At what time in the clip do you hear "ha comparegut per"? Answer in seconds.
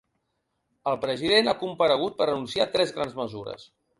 1.51-2.27